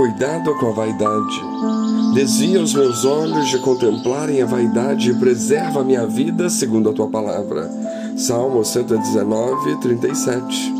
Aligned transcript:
cuidado 0.00 0.54
com 0.54 0.68
a 0.68 0.72
vaidade. 0.72 1.42
Desvia 2.14 2.62
os 2.62 2.72
meus 2.72 3.04
olhos 3.04 3.50
de 3.50 3.58
contemplarem 3.58 4.40
a 4.40 4.46
vaidade 4.46 5.10
e 5.10 5.14
preserva 5.14 5.82
a 5.82 5.84
minha 5.84 6.06
vida 6.06 6.48
segundo 6.48 6.88
a 6.88 6.92
tua 6.94 7.06
palavra. 7.06 7.70
Salmo 8.16 8.64
119, 8.64 9.78
37. 9.78 10.74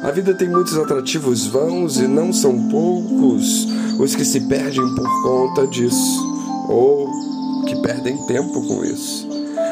A 0.00 0.12
vida 0.12 0.32
tem 0.32 0.48
muitos 0.48 0.78
atrativos 0.78 1.48
vãos 1.48 1.96
e 1.96 2.06
não 2.06 2.32
são 2.32 2.68
poucos 2.68 3.66
os 3.98 4.14
que 4.14 4.24
se 4.24 4.42
perdem 4.42 4.94
por 4.94 5.22
conta 5.24 5.66
disso, 5.66 6.22
ou 6.68 7.10
que 7.66 7.74
perdem 7.82 8.16
tempo 8.28 8.64
com 8.64 8.84
isso. 8.84 9.26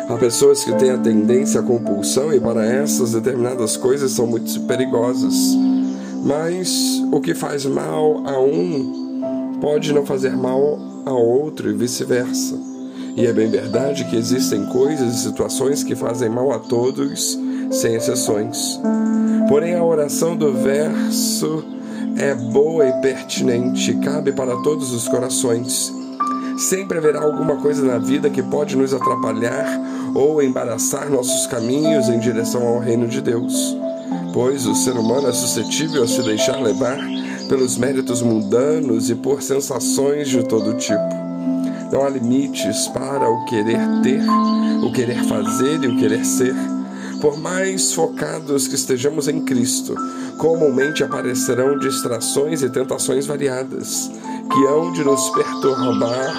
Há 0.08 0.16
pessoas 0.16 0.64
que 0.64 0.72
têm 0.72 0.90
a 0.90 0.98
tendência 0.98 1.60
à 1.60 1.62
compulsão 1.62 2.32
e 2.32 2.40
para 2.40 2.66
essas 2.66 3.12
determinadas 3.12 3.76
coisas 3.76 4.10
são 4.10 4.26
muito 4.26 4.60
perigosas. 4.62 5.56
Mas 6.24 7.02
o 7.12 7.20
que 7.20 7.34
faz 7.34 7.66
mal 7.66 8.22
a 8.26 8.40
um 8.40 9.58
pode 9.60 9.92
não 9.92 10.06
fazer 10.06 10.34
mal 10.34 10.78
a 11.04 11.12
outro 11.12 11.70
e 11.70 11.74
vice-versa. 11.74 12.58
E 13.14 13.26
é 13.26 13.32
bem 13.32 13.50
verdade 13.50 14.06
que 14.06 14.16
existem 14.16 14.64
coisas 14.66 15.14
e 15.14 15.22
situações 15.22 15.84
que 15.84 15.94
fazem 15.94 16.30
mal 16.30 16.50
a 16.50 16.58
todos, 16.58 17.38
sem 17.70 17.94
exceções. 17.94 18.80
Porém, 19.50 19.74
a 19.74 19.84
oração 19.84 20.34
do 20.34 20.50
verso 20.50 21.62
é 22.16 22.34
boa 22.34 22.88
e 22.88 22.92
pertinente, 23.02 23.92
cabe 23.98 24.32
para 24.32 24.56
todos 24.62 24.92
os 24.92 25.06
corações. 25.06 25.92
Sempre 26.56 26.96
haverá 26.96 27.22
alguma 27.22 27.56
coisa 27.56 27.84
na 27.84 27.98
vida 27.98 28.30
que 28.30 28.42
pode 28.42 28.76
nos 28.76 28.94
atrapalhar 28.94 29.66
ou 30.14 30.42
embaraçar 30.42 31.10
nossos 31.10 31.46
caminhos 31.46 32.08
em 32.08 32.18
direção 32.18 32.66
ao 32.66 32.78
reino 32.78 33.06
de 33.06 33.20
Deus 33.20 33.76
pois 34.32 34.66
o 34.66 34.74
ser 34.74 34.92
humano 34.92 35.28
é 35.28 35.32
suscetível 35.32 36.02
a 36.02 36.08
se 36.08 36.22
deixar 36.22 36.60
levar 36.60 36.98
pelos 37.48 37.76
méritos 37.76 38.22
mundanos 38.22 39.10
e 39.10 39.14
por 39.14 39.42
sensações 39.42 40.28
de 40.28 40.42
todo 40.42 40.74
tipo. 40.74 41.24
Não 41.92 42.04
há 42.04 42.08
limites 42.08 42.88
para 42.88 43.28
o 43.28 43.44
querer 43.44 43.78
ter, 44.02 44.22
o 44.82 44.92
querer 44.92 45.22
fazer 45.24 45.82
e 45.84 45.86
o 45.86 45.96
querer 45.96 46.24
ser. 46.24 46.54
Por 47.20 47.38
mais 47.38 47.92
focados 47.92 48.66
que 48.66 48.74
estejamos 48.74 49.28
em 49.28 49.40
Cristo, 49.42 49.94
comumente 50.38 51.04
aparecerão 51.04 51.78
distrações 51.78 52.62
e 52.62 52.68
tentações 52.68 53.26
variadas 53.26 54.10
que 54.52 54.66
hão 54.66 54.92
de 54.92 55.04
nos 55.04 55.30
perturbar 55.30 56.34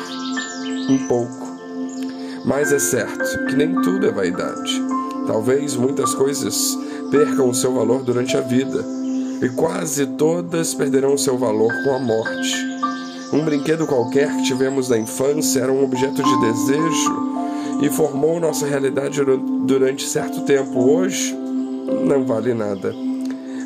um 0.89 1.07
pouco. 1.07 1.45
Mas 2.45 2.71
é 2.71 2.79
certo 2.79 3.45
que 3.45 3.55
nem 3.55 3.81
tudo 3.81 4.05
é 4.05 4.11
vaidade. 4.11 4.83
Talvez 5.25 5.75
muitas 5.75 6.13
coisas 6.13 6.77
percam 7.11 7.49
o 7.49 7.53
seu 7.53 7.73
valor 7.73 8.03
durante 8.03 8.35
a 8.37 8.41
vida, 8.41 8.83
e 9.41 9.49
quase 9.49 10.05
todas 10.05 10.73
perderão 10.73 11.17
seu 11.17 11.37
valor 11.37 11.71
com 11.83 11.95
a 11.95 11.99
morte. 11.99 12.75
Um 13.33 13.43
brinquedo 13.43 13.85
qualquer 13.85 14.33
que 14.37 14.43
tivemos 14.43 14.89
na 14.89 14.97
infância 14.97 15.59
era 15.59 15.71
um 15.71 15.83
objeto 15.83 16.23
de 16.23 16.41
desejo 16.41 17.35
e 17.81 17.89
formou 17.89 18.39
nossa 18.39 18.65
realidade 18.65 19.19
durante 19.65 20.07
certo 20.07 20.41
tempo. 20.41 20.79
Hoje, 20.79 21.35
não 22.05 22.23
vale 22.23 22.53
nada. 22.53 22.93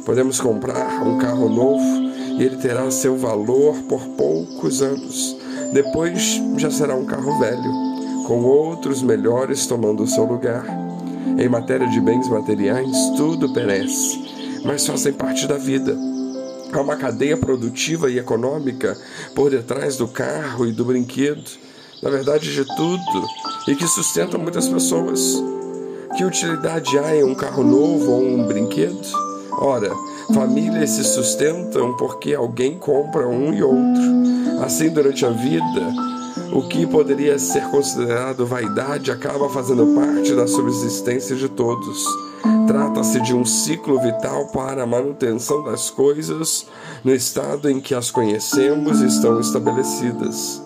Podemos 0.06 0.40
comprar 0.40 1.03
um 1.06 1.18
carro 1.20 1.50
novo 1.50 2.09
e 2.40 2.44
ele 2.44 2.58
terá 2.58 2.90
seu 2.90 3.16
valor 3.18 3.76
por 3.88 4.02
poucos 4.18 4.81
anos. 4.81 5.38
Depois 5.74 6.42
já 6.58 6.72
será 6.72 6.96
um 6.96 7.06
carro 7.06 7.38
velho, 7.38 7.72
com 8.26 8.44
outros 8.44 9.03
melhores 9.03 9.68
tomando 9.68 10.03
o 10.03 10.08
seu 10.08 10.24
lugar. 10.24 10.89
Em 11.38 11.48
matéria 11.48 11.88
de 11.88 12.00
bens 12.02 12.28
materiais, 12.28 12.95
tudo 13.16 13.53
perece, 13.53 14.62
mas 14.64 14.86
fazem 14.86 15.14
parte 15.14 15.48
da 15.48 15.58
vida. 15.58 15.98
Há 16.72 16.81
uma 16.81 16.95
cadeia 16.95 17.36
produtiva 17.36 18.12
e 18.12 18.20
econômica 18.20 18.98
por 19.34 19.50
detrás 19.50 19.97
do 19.97 20.08
carro 20.08 20.67
e 20.67 20.72
do 20.72 20.86
brinquedo, 20.86 21.50
na 22.03 22.09
verdade 22.09 22.53
de 22.53 22.66
tudo, 22.75 23.28
e 23.67 23.75
que 23.75 23.88
sustenta 23.88 24.38
muitas 24.38 24.67
pessoas. 24.67 25.41
Que 26.16 26.25
utilidade 26.25 26.97
há 26.97 27.16
em 27.16 27.24
um 27.24 27.36
carro 27.36 27.63
novo 27.63 28.12
ou 28.12 28.24
um 28.24 28.46
brinquedo? 28.46 29.00
Ora, 29.62 29.91
famílias 30.34 30.91
se 30.91 31.03
sustentam 31.03 31.96
porque 31.97 32.34
alguém 32.34 32.78
compra 32.78 33.28
um 33.28 33.53
e 33.53 33.62
outro. 33.62 34.63
Assim, 34.63 34.90
durante 34.90 35.25
a 35.25 35.30
vida, 35.30 35.94
o 36.52 36.68
que 36.68 36.86
poderia 36.88 37.38
ser 37.38 37.64
considerado 37.70 38.46
vaidade 38.46 39.12
acaba 39.12 39.50
fazendo 39.50 39.94
parte 39.96 40.34
da 40.34 40.48
subsistência 40.48 41.36
de 41.36 41.50
todos. 41.50 42.06
Trata-se 42.68 43.20
de 43.22 43.34
um 43.34 43.44
ciclo 43.46 44.00
vital 44.00 44.48
para 44.48 44.84
a 44.84 44.88
manutenção 44.88 45.64
das 45.64 45.90
coisas 45.90 46.66
no 47.04 47.14
estado 47.14 47.70
em 47.70 47.80
que 47.80 47.94
as 47.94 48.12
conhecemos 48.12 49.02
e 49.02 49.08
estão 49.08 49.40
estabelecidas. 49.40 50.62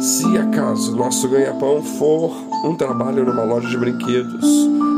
Se 0.00 0.38
acaso 0.38 0.96
nosso 0.96 1.28
ganha-pão 1.28 1.82
for 1.82 2.32
um 2.64 2.74
trabalho 2.74 3.24
numa 3.24 3.44
loja 3.44 3.68
de 3.68 3.76
brinquedos 3.76 4.46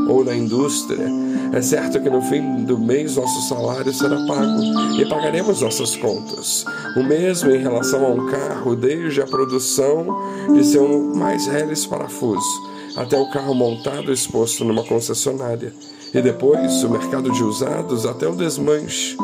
ou 0.07 0.23
na 0.23 0.35
indústria, 0.35 1.07
é 1.53 1.61
certo 1.61 2.01
que 2.01 2.09
no 2.09 2.21
fim 2.21 2.63
do 2.63 2.77
mês 2.77 3.15
nosso 3.15 3.47
salário 3.47 3.93
será 3.93 4.17
pago 4.25 4.61
e 4.99 5.05
pagaremos 5.05 5.61
nossas 5.61 5.95
contas. 5.95 6.65
O 6.97 7.03
mesmo 7.03 7.51
em 7.51 7.61
relação 7.61 8.05
a 8.05 8.09
um 8.09 8.25
carro, 8.25 8.75
desde 8.75 9.21
a 9.21 9.27
produção 9.27 10.05
de 10.53 10.65
seu 10.65 10.87
mais 11.15 11.45
reles 11.45 11.85
parafuso 11.85 12.73
até 12.95 13.17
o 13.17 13.29
carro 13.29 13.53
montado 13.53 14.11
exposto 14.11 14.63
numa 14.63 14.83
concessionária, 14.83 15.73
e 16.13 16.21
depois 16.21 16.83
o 16.83 16.89
mercado 16.89 17.31
de 17.31 17.43
usados 17.43 18.05
até 18.05 18.27
o 18.27 18.35
desmanche. 18.35 19.17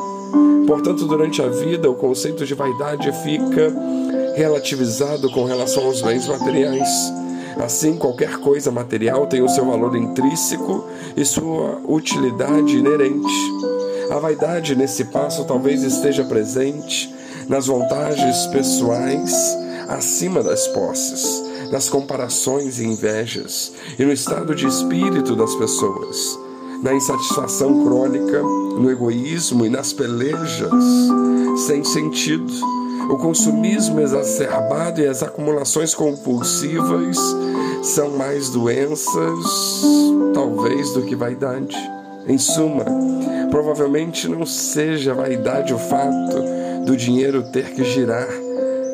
Portanto, 0.66 1.06
durante 1.06 1.42
a 1.42 1.48
vida, 1.48 1.90
o 1.90 1.96
conceito 1.96 2.46
de 2.46 2.54
vaidade 2.54 3.12
fica 3.24 3.74
relativizado 4.36 5.30
com 5.32 5.46
relação 5.46 5.86
aos 5.86 6.02
bens 6.02 6.28
materiais. 6.28 6.90
Assim, 7.60 7.98
qualquer 7.98 8.38
coisa 8.38 8.72
material 8.72 9.28
tem 9.28 9.42
o 9.42 9.50
seu 9.50 9.66
valor 9.66 9.96
intrínseco 9.96 10.86
e 11.16 11.26
sua 11.26 11.82
utilidade 11.86 12.78
inerente. 12.78 13.34
A 14.10 14.18
vaidade 14.18 14.76
nesse 14.76 15.06
passo 15.06 15.44
talvez 15.44 15.84
esteja 15.84 16.24
presente 16.24 17.14
nas 17.50 17.68
vantagens 17.68 18.48
pessoais 18.48 19.58
acima 19.90 20.42
das 20.42 20.68
posses, 20.70 21.44
nas 21.72 21.90
comparações 21.90 22.80
e 22.80 22.86
invejas 22.86 23.74
e 23.98 24.06
no 24.06 24.14
estado 24.14 24.56
de 24.56 24.66
espírito 24.66 25.36
das 25.36 25.54
pessoas, 25.56 26.40
na 26.82 26.94
insatisfação 26.94 27.84
crônica, 27.84 28.42
no 28.42 28.90
egoísmo 28.90 29.66
e 29.66 29.70
nas 29.70 29.92
pelejas 29.92 30.72
sem 31.68 31.84
sentido 31.84 32.79
o 33.10 33.18
consumismo 33.18 34.00
exacerbado 34.00 35.02
e 35.02 35.08
as 35.08 35.24
acumulações 35.24 35.96
compulsivas 35.96 37.18
são 37.82 38.12
mais 38.12 38.50
doenças, 38.50 39.82
talvez, 40.32 40.94
do 40.94 41.02
que 41.02 41.16
vaidade. 41.16 41.76
Em 42.28 42.38
suma, 42.38 42.86
provavelmente 43.50 44.28
não 44.28 44.46
seja 44.46 45.16
vaidade 45.16 45.74
o 45.74 45.80
fato 45.80 46.38
do 46.86 46.96
dinheiro 46.96 47.42
ter 47.52 47.72
que 47.72 47.84
girar, 47.84 48.28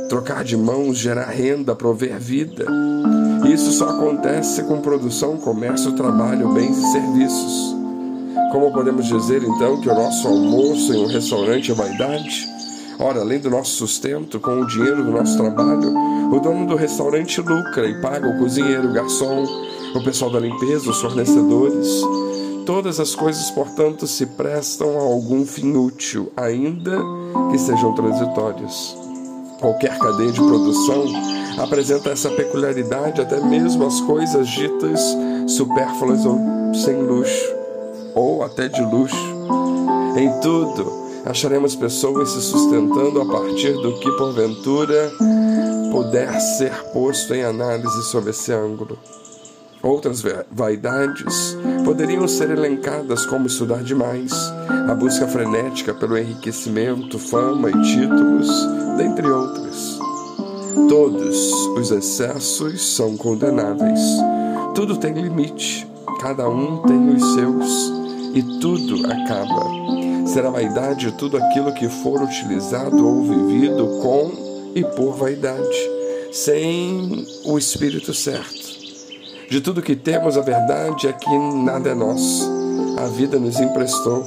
trocar 0.07 0.45
de 0.45 0.55
mãos, 0.55 0.97
gerar 0.97 1.25
renda, 1.25 1.75
prover 1.75 2.17
vida. 2.17 2.65
Isso 3.51 3.71
só 3.73 3.89
acontece 3.89 4.63
com 4.63 4.79
produção, 4.79 5.37
comércio, 5.37 5.91
trabalho, 5.91 6.53
bens 6.53 6.77
e 6.77 6.91
serviços. 6.93 7.75
Como 8.53 8.71
podemos 8.71 9.07
dizer 9.07 9.43
então 9.43 9.81
que 9.81 9.89
o 9.89 9.93
nosso 9.93 10.25
almoço 10.25 10.93
em 10.93 11.03
um 11.03 11.07
restaurante 11.07 11.71
é 11.71 11.75
vaidade? 11.75 12.54
Ora, 12.97 13.19
além 13.19 13.39
do 13.39 13.49
nosso 13.49 13.71
sustento, 13.71 14.39
com 14.39 14.61
o 14.61 14.67
dinheiro 14.67 15.03
do 15.03 15.11
nosso 15.11 15.37
trabalho, 15.37 15.93
o 16.31 16.39
dono 16.39 16.65
do 16.65 16.75
restaurante 16.75 17.41
lucra 17.41 17.87
e 17.87 18.01
paga 18.01 18.29
o 18.29 18.37
cozinheiro, 18.39 18.89
o 18.89 18.93
garçom, 18.93 19.45
o 19.93 20.03
pessoal 20.03 20.31
da 20.31 20.39
limpeza, 20.39 20.89
os 20.89 21.01
fornecedores. 21.01 22.01
Todas 22.65 22.99
as 22.99 23.13
coisas, 23.13 23.51
portanto, 23.51 24.07
se 24.07 24.25
prestam 24.25 24.97
a 24.97 25.03
algum 25.03 25.45
fim 25.45 25.75
útil, 25.75 26.31
ainda 26.37 26.97
que 27.51 27.57
sejam 27.57 27.93
transitórios. 27.93 28.97
Qualquer 29.59 29.97
cadeia 29.99 30.31
de 30.31 30.39
produção 30.39 31.03
apresenta 31.57 32.09
essa 32.09 32.29
peculiaridade, 32.29 33.21
até 33.21 33.39
mesmo 33.41 33.85
as 33.85 33.99
coisas 34.01 34.47
ditas 34.47 34.99
supérfluas 35.47 36.25
ou 36.25 36.39
sem 36.73 37.01
luxo, 37.01 37.53
ou 38.13 38.43
até 38.43 38.67
de 38.67 38.81
luxo. 38.81 39.35
Em 40.17 40.31
tudo, 40.39 41.04
acharemos 41.25 41.75
pessoas 41.75 42.29
se 42.29 42.41
sustentando 42.41 43.19
a 43.19 43.25
partir 43.25 43.73
do 43.73 43.99
que, 43.99 44.11
porventura, 44.11 45.11
puder 45.91 46.39
ser 46.39 46.71
posto 46.93 47.33
em 47.33 47.43
análise 47.43 48.03
sob 48.03 48.29
esse 48.29 48.53
ângulo. 48.53 48.97
Outras 49.81 50.23
vaidades 50.51 51.57
poderiam 51.83 52.27
ser 52.27 52.49
elencadas 52.49 53.25
como 53.25 53.47
estudar 53.47 53.83
demais, 53.83 54.31
a 54.89 54.95
busca 54.95 55.27
frenética 55.27 55.93
pelo 55.93 56.17
enriquecimento, 56.17 57.19
fama 57.19 57.69
e 57.69 57.81
títulos, 57.83 58.47
dentre 58.97 59.27
outras. 59.27 59.99
Todos 60.89 61.51
os 61.77 61.91
excessos 61.91 62.95
são 62.95 63.15
condenáveis. 63.15 63.99
Tudo 64.73 64.97
tem 64.97 65.13
limite, 65.13 65.87
cada 66.19 66.49
um 66.49 66.81
tem 66.83 67.09
os 67.15 67.33
seus 67.33 67.93
e 68.33 68.43
tudo 68.59 69.05
acaba 69.05 69.94
será 70.35 70.49
vaidade 70.49 71.13
tudo 71.13 71.37
aquilo 71.37 71.71
que 71.71 71.87
for 71.87 72.21
utilizado 72.21 73.07
ou 73.07 73.23
vivido 73.23 73.87
com 74.01 74.31
e 74.75 74.83
por 74.83 75.15
vaidade, 75.15 75.89
sem 76.33 77.25
o 77.45 77.57
Espírito 77.57 78.13
certo. 78.13 78.75
De 79.49 79.61
tudo 79.61 79.81
que 79.81 79.95
temos, 79.95 80.37
a 80.37 80.41
verdade 80.41 81.07
é 81.07 81.13
que 81.13 81.37
nada 81.63 81.91
é 81.91 81.95
nosso. 81.95 82.51
A 82.97 83.05
vida 83.07 83.39
nos 83.39 83.61
emprestou. 83.61 84.25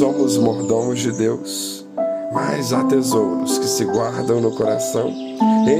Somos 0.00 0.36
mordomos 0.36 0.98
de 0.98 1.12
Deus. 1.12 1.86
Mas 2.32 2.72
há 2.72 2.82
tesouros 2.82 3.56
que 3.56 3.68
se 3.68 3.84
guardam 3.84 4.40
no 4.40 4.50
coração. 4.56 5.14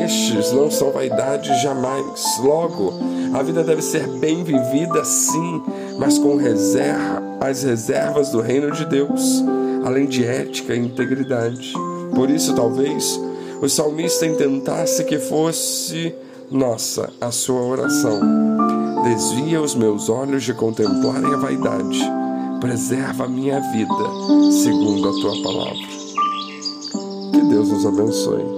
Estes 0.04 0.52
não 0.52 0.70
são 0.70 0.92
vaidade 0.92 1.60
jamais. 1.60 2.22
Logo, 2.40 2.92
a 3.34 3.42
vida 3.42 3.64
deve 3.64 3.82
ser 3.82 4.06
bem 4.20 4.44
vivida 4.44 5.04
sim, 5.04 5.60
mas 5.98 6.18
com 6.18 6.36
reserva, 6.36 7.27
as 7.40 7.62
reservas 7.62 8.30
do 8.30 8.40
reino 8.40 8.70
de 8.72 8.84
Deus, 8.84 9.42
além 9.84 10.06
de 10.06 10.24
ética 10.24 10.74
e 10.74 10.78
integridade. 10.78 11.72
Por 12.14 12.30
isso, 12.30 12.54
talvez, 12.54 13.18
o 13.60 13.68
salmista 13.68 14.26
intentasse 14.26 15.04
que 15.04 15.18
fosse 15.18 16.14
nossa 16.50 17.10
a 17.20 17.30
sua 17.30 17.60
oração. 17.60 18.20
Desvia 19.04 19.60
os 19.60 19.74
meus 19.74 20.08
olhos 20.08 20.42
de 20.42 20.52
contemplarem 20.54 21.32
a 21.32 21.36
vaidade. 21.36 22.00
Preserva 22.60 23.24
a 23.24 23.28
minha 23.28 23.60
vida, 23.60 24.52
segundo 24.62 25.08
a 25.08 25.12
tua 25.12 25.42
palavra. 25.42 25.98
Que 27.32 27.42
Deus 27.48 27.68
nos 27.68 27.86
abençoe. 27.86 28.57